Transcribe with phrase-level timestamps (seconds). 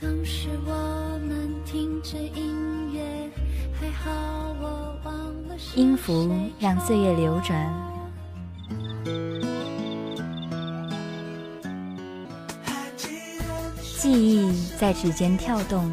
[0.00, 0.72] 当时我
[1.26, 3.02] 们听着音乐，
[3.80, 4.12] 还好
[4.60, 5.14] 我忘
[5.48, 7.68] 了音符让岁月流转，
[13.98, 15.92] 记忆在指尖跳动。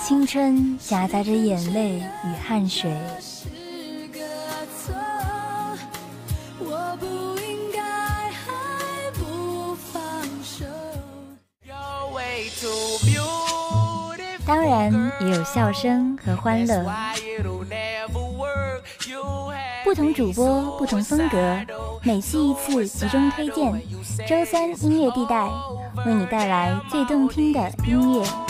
[0.00, 2.96] 青春夹杂着眼泪与汗水。
[14.46, 16.86] 当然也有笑声和欢乐。
[19.84, 21.58] 不同主播，不同风格，
[22.02, 23.72] 每期一次集中推荐。
[24.26, 25.48] 周三音乐地带
[26.04, 28.45] 为你带来最动听的音乐。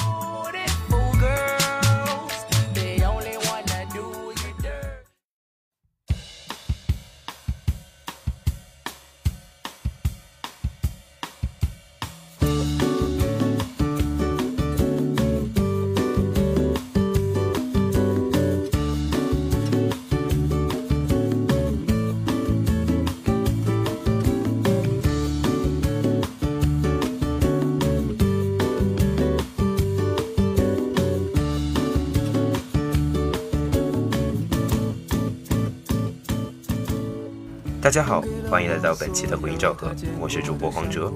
[37.86, 38.20] 大家好，
[38.50, 41.08] 欢迎来到本期的回音赵和，我是主播黄哲。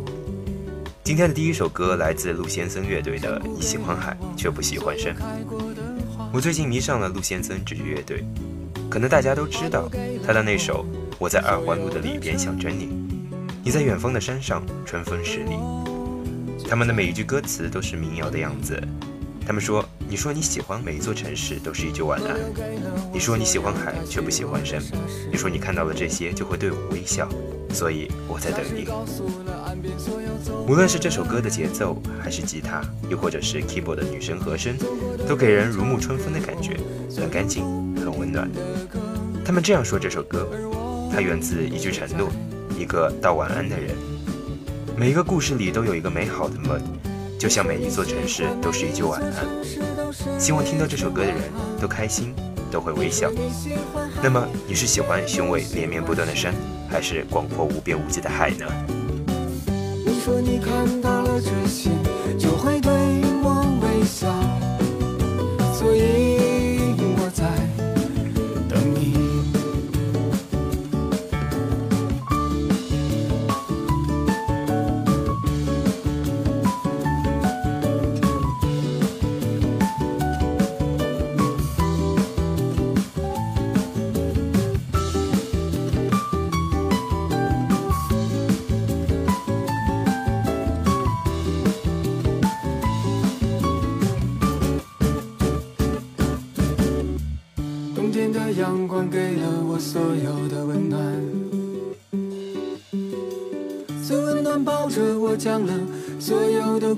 [1.02, 5.12] 今天的第一首歌来自陆先生乐队的《你喜欢海却不喜欢山》。
[6.32, 8.24] 我最近迷上了陆先生这支乐队，
[8.88, 9.90] 可能大家都知道
[10.24, 10.86] 他的那首
[11.18, 12.86] 《我在二环路的里边想着你》，
[13.64, 15.56] 你在远方的山上，春风十里。
[16.68, 18.80] 他们的每一句歌词都是民谣的样子。
[19.50, 22.36] 他们说：“你说你喜欢每一座城市，都是一句晚安。
[23.12, 24.80] 你说你喜欢海，却不喜欢山。
[25.28, 27.28] 你说你看到了这些，就会对我微笑。
[27.70, 28.86] 所以我在等你。
[30.68, 34.76] 无论是这首歌的节奏，还是吉他，又或者是 keyboard 的女声和声，
[35.26, 36.76] 都给人如沐春风的感觉，
[37.16, 37.64] 很干净，
[37.96, 38.48] 很温暖。
[39.44, 40.48] 他们这样说这首歌：
[41.12, 42.30] 它源自一句承诺，
[42.78, 43.96] 一个道晚安的人。
[44.96, 46.80] 每一个故事里都有一个美好的梦。”
[47.40, 51.40] 就像每一座城市都是一句晚安，希望听到这首歌的人
[51.80, 52.34] 都开心，
[52.70, 53.30] 都会微笑。
[54.22, 56.52] 那么你是喜欢雄伟连绵不断的山，
[56.86, 58.66] 还是广阔无边无际的海呢？
[60.04, 61.88] 你说你看到了这些，
[62.38, 62.92] 就会对
[63.42, 64.28] 我微笑，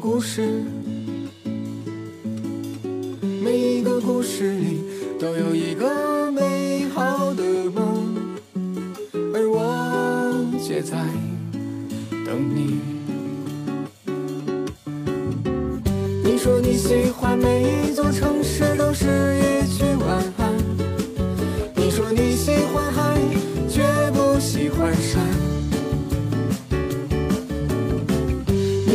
[0.02, 0.64] 故事，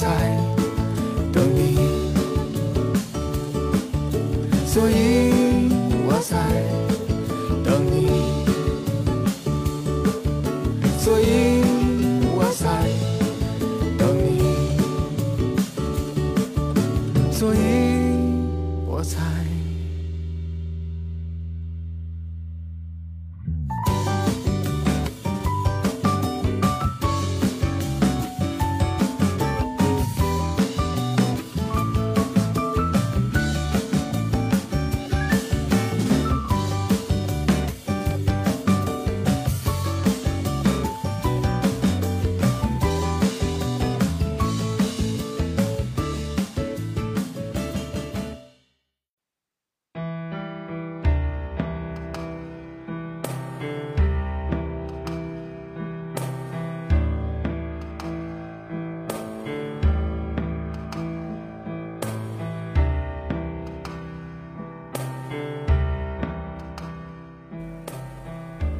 [0.00, 0.06] 在
[1.32, 1.76] 等你，
[4.64, 5.72] 所以
[6.06, 6.36] 我在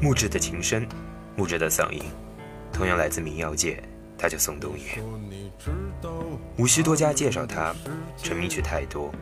[0.09, 0.89] 木质的琴声，
[1.37, 2.03] 木质的嗓音，
[2.73, 3.79] 同样来自民谣界，
[4.17, 5.03] 他叫宋冬野。
[6.57, 7.75] 无需多加介绍他，
[8.17, 9.13] 成名曲太多。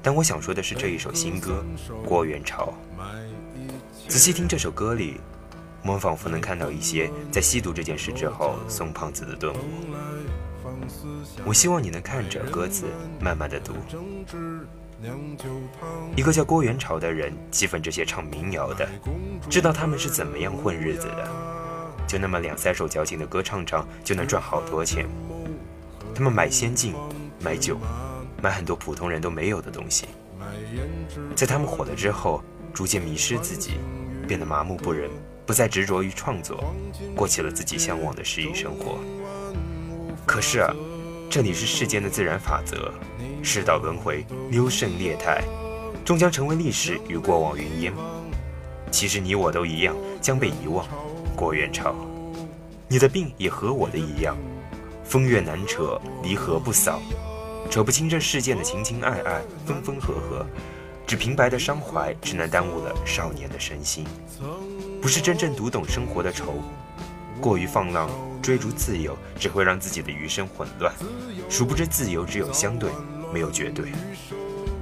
[0.00, 1.64] 但我想说的是这一首新歌
[2.06, 2.72] 《郭元潮》。
[4.08, 5.20] 仔细听这首歌里，
[5.82, 9.58] 我们仿佛能看到一些在吸毒这件事之后宋胖子的顿悟。
[11.44, 12.84] 我希望你能看着歌词
[13.20, 13.72] 慢慢的读。
[16.14, 18.88] 一个叫郭元朝的人，气愤这些唱民谣的，
[19.50, 21.28] 知道他们是怎么样混日子的，
[22.06, 25.06] 就那么两三首矫情的歌唱唱，就能赚好多钱。
[26.14, 26.94] 他们买仙境，
[27.40, 27.78] 买酒，
[28.42, 30.06] 买很多普通人都没有的东西。
[31.34, 32.42] 在他们火了之后，
[32.72, 33.72] 逐渐迷失自己，
[34.26, 35.10] 变得麻木不仁，
[35.44, 36.72] 不再执着于创作，
[37.14, 38.98] 过起了自己向往的诗意生活。
[40.24, 40.74] 可是啊，
[41.28, 42.92] 这里是世间的自然法则。
[43.42, 45.42] 世道轮回，优胜劣汰，
[46.04, 47.92] 终将成为历史与过往云烟。
[48.90, 50.86] 其实你我都一样，将被遗忘。
[51.36, 51.94] 郭元潮，
[52.88, 54.36] 你的病也和我的一样，
[55.04, 57.00] 风月难扯，离合不扫，
[57.70, 60.46] 扯不清这世间的情情爱爱，分分合合。
[61.06, 64.04] 只平白的伤怀，只能耽误了少年的身心，
[65.00, 66.54] 不是真正读懂生活的愁。
[67.40, 68.10] 过于放浪，
[68.42, 70.92] 追逐自由，只会让自己的余生混乱。
[71.48, 72.90] 殊不知，自由只有相对。
[73.32, 73.92] 没有绝对。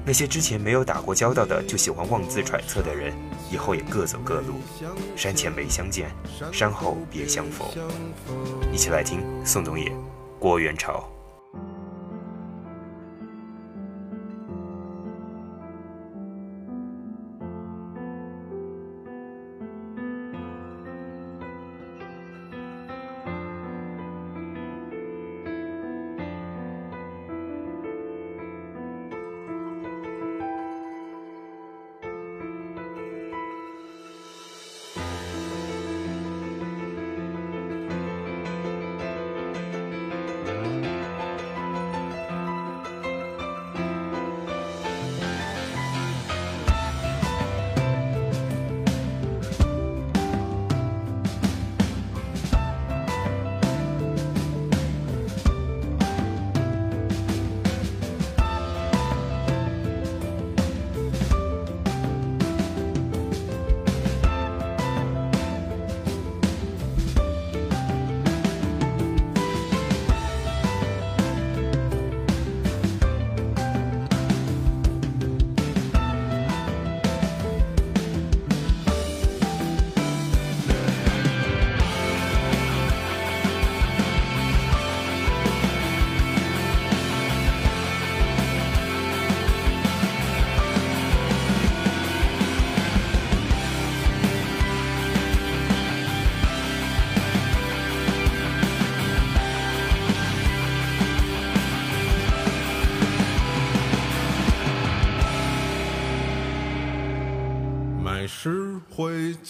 [0.04, 3.12] 那些之前没有打过交道的，就喜欢妄自揣测的人，
[3.50, 4.60] 以后也各走各路。
[5.16, 6.10] 山前没相见，
[6.52, 7.66] 山后别相逢。
[8.70, 9.90] 一起来听宋冬野、
[10.38, 11.08] 郭元潮。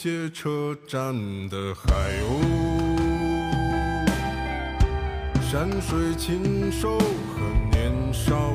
[0.04, 1.14] 些车站
[1.48, 1.88] 的海
[2.20, 2.38] 鸥，
[5.40, 7.40] 山水禽兽和
[7.72, 8.52] 年少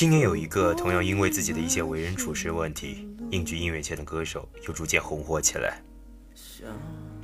[0.00, 5.78] 今年有一个同样因为自己的一些为人处事问题，隐居音乐圈的歌手，又逐渐红火起来。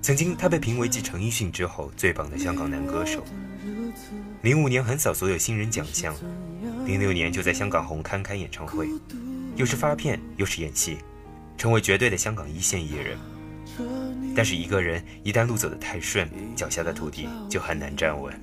[0.03, 3.25] 曾经，他被评为继陈奕迅之后最棒的香港男歌手。
[4.43, 6.15] 零五年横扫所有新人奖项，
[6.85, 8.91] 零六年就在香港红磡开演唱会，
[9.55, 10.99] 又是发片又是演戏，
[11.57, 13.19] 成为绝对的香港一线艺人。
[14.37, 18.39] 但是一个人一旦路走得太顺，脚下的土地就很难站稳。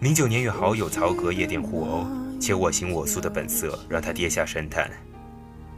[0.00, 2.06] 零九年与好友曹格夜店互殴，
[2.40, 4.88] 且我行我素的本色让他跌下神坛。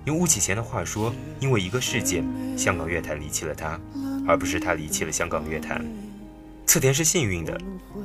[0.05, 2.23] 用巫启贤的话说，因为一个事件，
[2.55, 3.81] 香港乐坛离弃了他，
[4.29, 5.83] 而不是他离弃了香港乐坛。
[6.67, 7.59] 侧田是幸运的，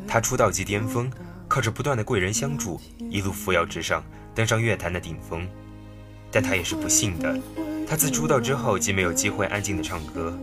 [0.07, 1.11] 他出道即巅峰，
[1.49, 2.79] 靠着不断的贵人相助，
[3.09, 4.01] 一路扶摇直上，
[4.33, 5.45] 登上乐坛的顶峰。
[6.31, 7.37] 但他也是不幸的，
[7.85, 10.37] 他自出道之后既没有机会安静的唱歌，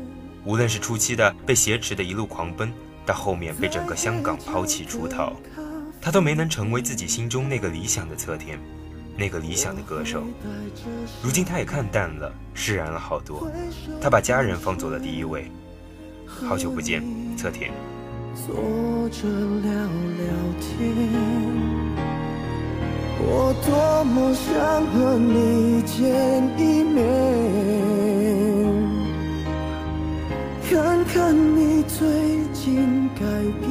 [0.44, 2.70] 无论是初期的被挟持的一路狂奔，
[3.06, 5.34] 到后面被整个香港抛弃出逃，
[6.02, 8.58] 他都没能成为自己心中那个理想的侧田，
[9.16, 10.24] 那个理想的歌手。
[11.22, 13.48] 如今他也看淡了，释然了好多，
[14.00, 15.48] 他把家人放做了第一位。
[16.26, 17.04] 好久不见，
[17.36, 17.70] 侧田。
[18.34, 20.26] 坐着聊聊
[20.58, 20.76] 天，
[23.20, 24.50] 我多么想
[24.88, 26.02] 和你见
[26.58, 26.98] 一面，
[30.68, 33.20] 看看你最近改
[33.60, 33.70] 变，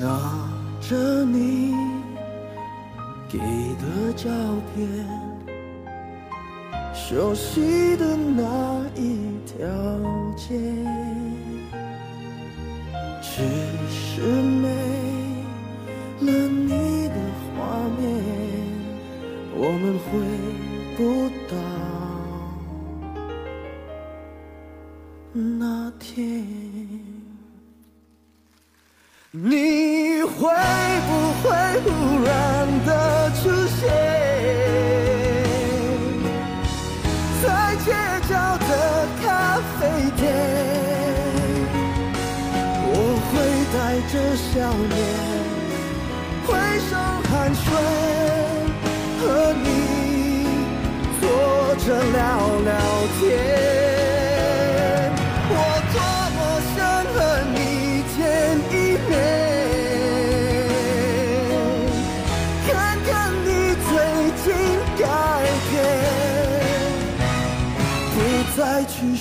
[0.00, 0.48] 拿
[0.80, 1.74] 着你
[3.28, 4.28] 给的照
[4.74, 4.88] 片，
[6.94, 9.66] 熟悉的那一条
[10.36, 10.54] 街，
[13.20, 13.42] 只
[13.88, 14.22] 是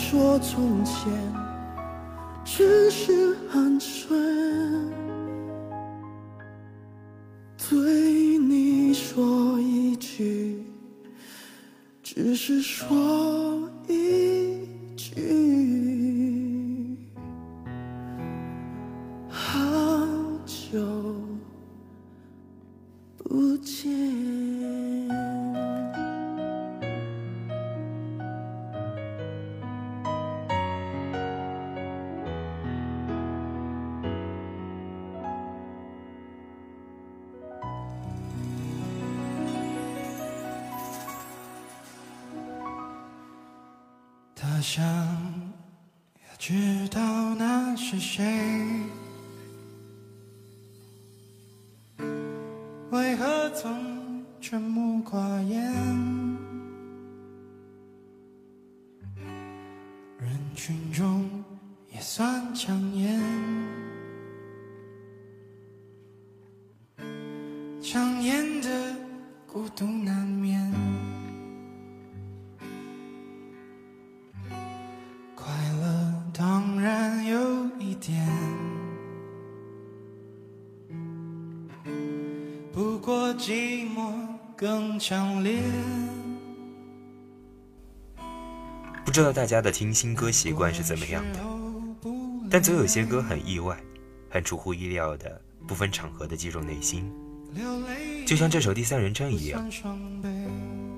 [0.10, 1.12] 说从前，
[2.46, 4.08] 只是寒暄，
[7.70, 10.64] 对你说一句，
[12.02, 12.88] 只是说
[44.58, 47.00] 他想要知道
[47.36, 48.26] 那是谁，
[52.90, 56.17] 为何总沉默寡言？
[89.06, 91.40] 不知道大家的听新歌习惯是怎么样的，
[92.52, 93.78] 但总有些歌很意外，
[94.30, 97.10] 很出乎意料的，不分场合的击中内心，
[98.26, 99.66] 就像这首《第三人称》一样。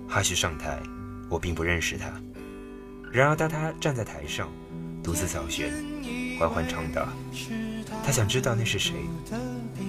[0.08, 0.82] 哈许上台，
[1.30, 2.12] 我并不认识他，
[3.12, 4.50] 然而当他站在台上，
[5.04, 5.72] 独自扫弦，
[6.40, 7.08] 缓缓唱道
[8.04, 8.96] ：“他想知道那是谁，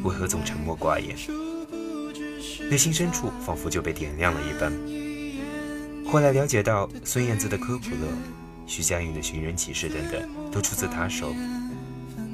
[0.05, 1.17] 为何总沉默寡言。”
[2.71, 4.73] 内心深处仿佛就被点亮了一般。
[6.07, 8.07] 后来了解到，孙燕姿的《科普勒》、
[8.65, 11.35] 徐佳莹的《寻人启事》等等，都出自他手。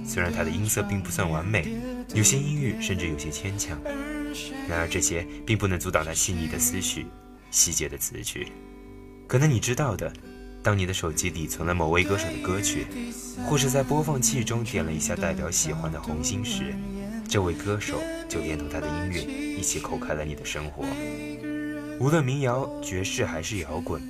[0.05, 1.67] 虽然他的音色并不算完美，
[2.15, 3.79] 有些音域甚至有些牵强，
[4.69, 7.07] 然而这些并不能阻挡他细腻的思绪、
[7.51, 8.49] 细节的词句。
[9.27, 10.13] 可能你知道的，
[10.63, 12.87] 当你的手机里存了某位歌手的歌曲，
[13.49, 16.75] 或是在播放器中点了一下代表喜欢的红心时，
[17.29, 19.21] 这位歌手就连同他的音乐
[19.59, 20.85] 一起扣开了你的生活。
[21.99, 24.03] 无论民谣、爵士还是摇滚，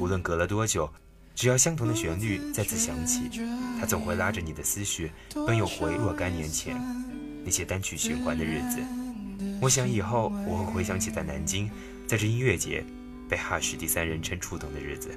[0.00, 0.88] 无论隔了多久，
[1.34, 3.30] 只要相同的旋律再次响起，
[3.78, 5.10] 他总会拉着你的思绪
[5.46, 6.76] 奔涌回若干年前
[7.44, 8.78] 那些单曲循环的日子。
[9.60, 11.70] 我想以后我会回想起在南京，
[12.06, 12.84] 在这音乐节
[13.28, 15.10] 被哈许第三人称触动的日子。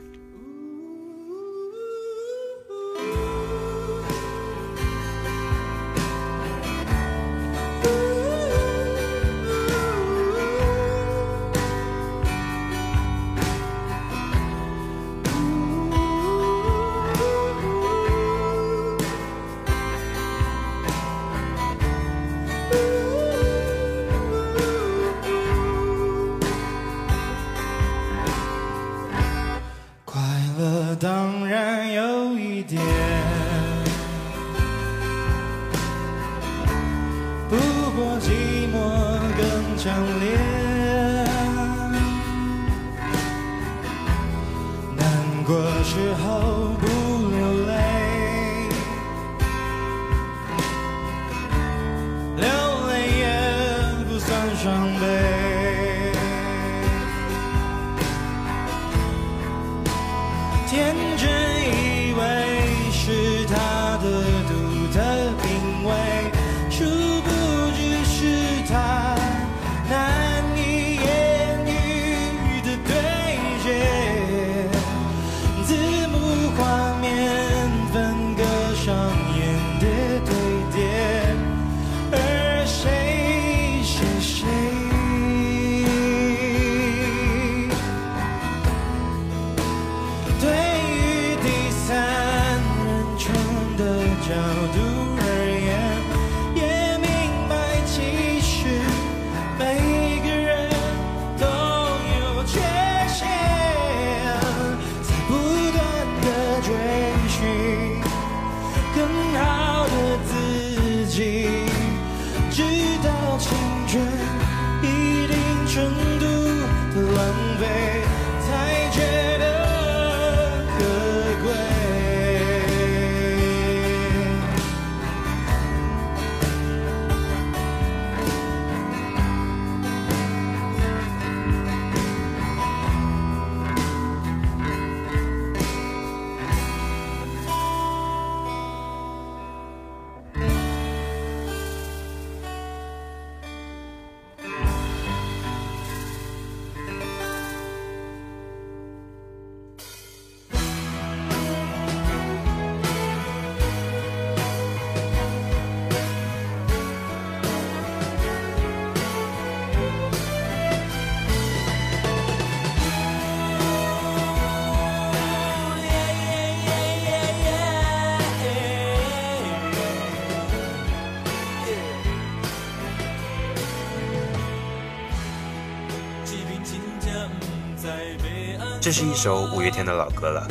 [178.85, 180.47] 这是一首五月天的老歌了，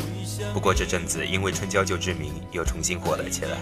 [0.53, 3.59] 不过这阵子因为春娇救志明又重新火了起来。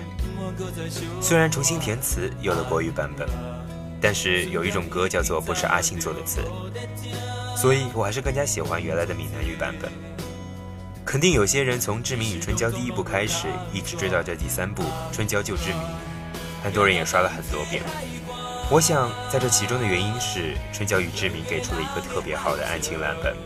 [1.20, 3.28] 虽然重新填词有了国语版本，
[4.00, 6.40] 但是有一种歌叫做不是阿信做的词，
[7.54, 9.92] 所以我还是更加喜欢原来的闽南语版本。
[11.04, 14.82] 肯定有些人从《志明与春娇》第一部开始，一直追到这第三部
[15.12, 15.76] 《春娇救志明》，
[16.64, 17.82] 很多人也刷了很多遍。
[18.70, 23.36] 我想，在这其中的原因是春娇与志明给出了一个特别好的爱情蓝本。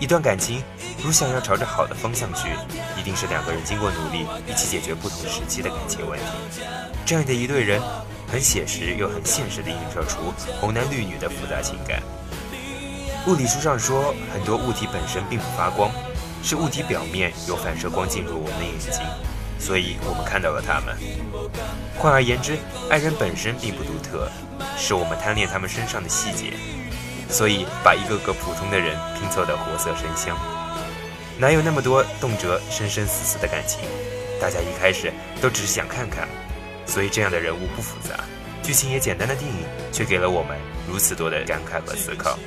[0.00, 0.62] 一段感情，
[1.02, 2.48] 如想要朝着好的方向去，
[2.98, 6.26] 一定是两个人经过努力，一起解决不同时期的感情问题。
[7.06, 7.80] 这样的一对人，
[8.30, 12.02] 很写实又很现实地映射出红男绿女的复杂情感。
[13.26, 15.90] 物理书上说，很多物体本身并不发光，
[16.42, 19.00] 是物体表面有反射光进入我们的眼睛，
[19.58, 20.94] 所以我们看到了它们。
[21.96, 22.58] 换而言之，
[22.90, 24.28] 爱人本身并不独特，
[24.76, 26.52] 是我们贪恋他们身上的细节。
[27.28, 30.36] 所以把一个个普通的人拼凑得活色生香，
[31.38, 33.80] 哪有那么多动辄生生死死的感情？
[34.40, 36.28] 大家一开始都只是想看看，
[36.86, 38.22] 所以这样的人物不复杂，
[38.62, 40.58] 剧情也简单的电影，却给了我们
[40.88, 42.38] 如此多的感慨和思考。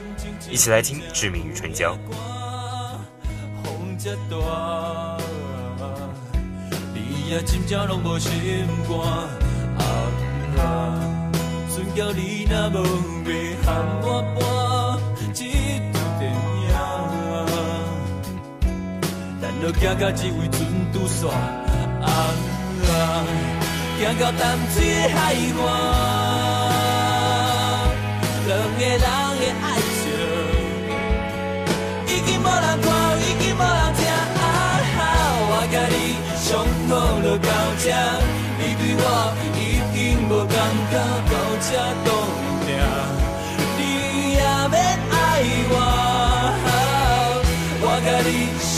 [0.49, 1.95] 一起来听《致命与春娇》。
[11.97, 12.13] 肝啊啊！
[12.13, 12.75] 船叫你若无
[13.25, 13.33] 要
[13.65, 13.67] 喊
[14.03, 14.39] 我搬
[15.33, 15.43] 一
[15.91, 16.21] 部电
[16.61, 16.65] 影，
[19.41, 20.55] 咱就行到这位船
[20.93, 22.05] 渡煞啊
[22.85, 23.25] 啊！
[23.99, 25.17] 行到淡水的海
[25.57, 25.65] 岸，
[28.47, 29.03] 两个人的
[29.63, 29.65] 爱
[29.97, 30.06] 情。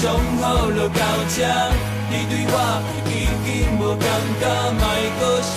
[0.09, 1.37] 你上好就到这，
[2.09, 2.55] 你对我
[3.05, 3.09] 已
[3.45, 3.47] 经
[3.79, 4.05] 无感
[4.39, 4.43] 觉，
[4.79, 4.83] 莫
[5.19, 5.53] 阁伤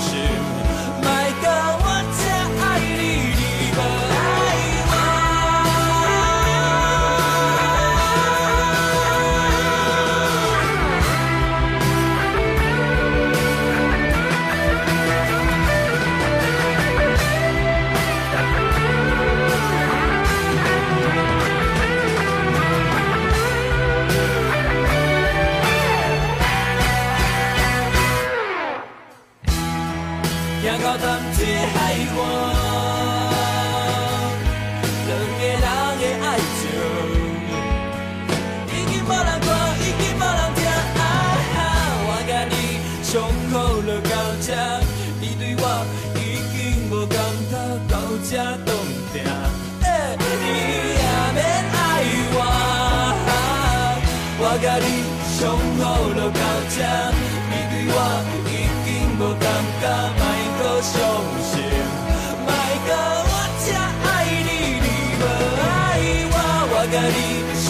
[0.00, 0.12] 心，
[60.94, 61.02] 搁伤
[61.42, 61.52] 心，
[62.46, 62.48] 莫
[62.86, 62.90] 搁
[63.26, 63.32] 我
[63.64, 64.06] 这爱
[64.46, 64.50] 你，
[64.84, 64.86] 你
[65.18, 65.22] 无
[65.60, 65.64] 爱
[66.30, 66.36] 我，
[66.70, 67.18] 我甲你
[67.58, 67.66] 上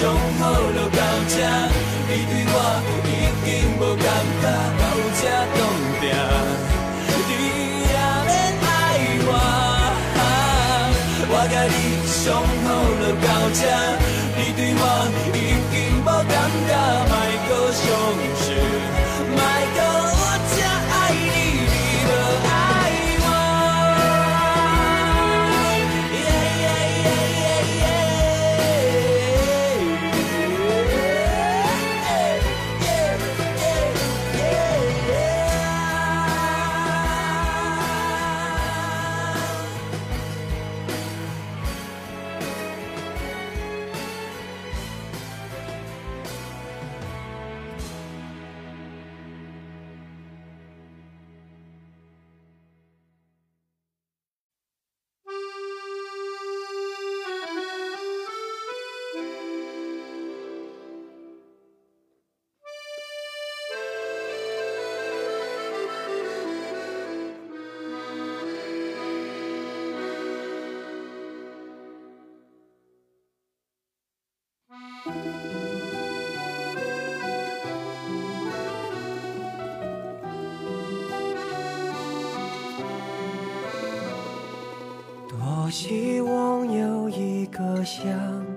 [85.74, 88.06] 希望有一个像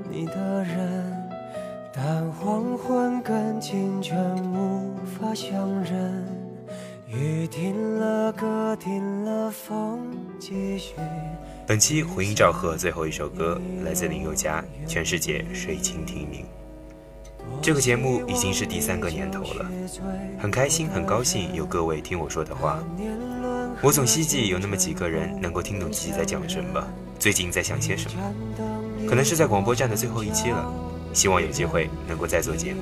[0.08, 1.30] 你的人，
[1.92, 4.16] 但黄昏跟清晨
[4.54, 6.24] 无法相认。
[7.08, 10.94] 雨停了，歌停了，风继续。
[11.66, 16.42] 本期回音赵贺最后一首歌来自林宥嘉，《全世界水蜻听鸣》。
[17.64, 19.66] 这个节目已经是第三个年头了，
[20.38, 22.78] 很开心，很高兴有各位听我说的话。
[23.82, 26.88] 我总希冀有那么几个人能够听懂自己在讲什么，
[27.20, 28.22] 最近在想些什么。
[29.08, 30.66] 可能是在广播站的最后一期了，
[31.14, 32.82] 希望有机会能够再做节目。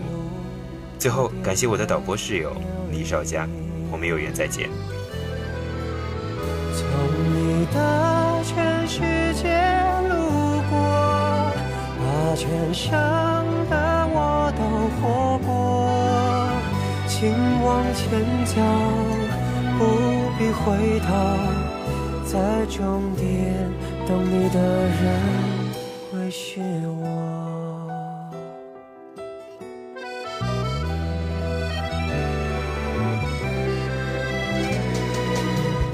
[0.97, 2.51] 最后感谢我的导播室友
[2.91, 3.47] 李少佳，
[3.91, 4.69] 我们有缘再见。
[6.73, 6.85] 从
[7.33, 8.99] 你的全世
[9.35, 9.47] 界
[10.09, 10.73] 路过，
[11.99, 14.61] 把全伤的我都
[14.97, 15.49] 活过，
[17.07, 18.03] 请往前
[18.45, 18.55] 走，
[19.77, 19.81] 不
[20.37, 21.07] 必回头，
[22.25, 23.69] 在终点
[24.07, 25.19] 懂你的人
[26.11, 26.61] 会是
[26.99, 27.01] 我。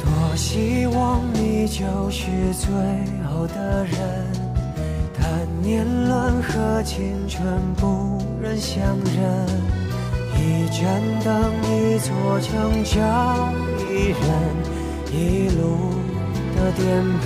[0.03, 2.69] 多希望你就是最
[3.29, 3.97] 后的人，
[5.17, 7.43] 但年轮和青春
[7.77, 9.71] 不忍相认。
[10.35, 13.53] 一盏灯，一座城，找
[13.89, 14.19] 一人，
[15.13, 15.93] 一路
[16.55, 16.83] 的颠
[17.19, 17.25] 沛